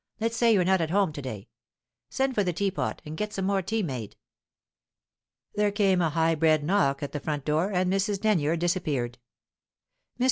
Let's 0.19 0.35
say 0.35 0.51
you're 0.51 0.63
not 0.65 0.81
at 0.81 0.89
home 0.89 1.13
to 1.13 1.21
day. 1.21 1.47
Send 2.09 2.33
for 2.33 2.43
the 2.43 2.51
teapot, 2.53 3.03
and 3.05 3.15
get 3.15 3.33
some 3.33 3.45
more 3.45 3.61
tea 3.61 3.83
made." 3.83 4.15
There 5.53 5.71
came 5.71 6.01
a 6.01 6.09
high 6.09 6.33
bred 6.33 6.63
knock 6.63 7.03
at 7.03 7.11
the 7.11 7.19
front 7.19 7.45
door, 7.45 7.71
and 7.71 7.93
Mrs. 7.93 8.19
Denyer 8.19 8.55
disappeared. 8.57 9.19
Mr. 10.17 10.19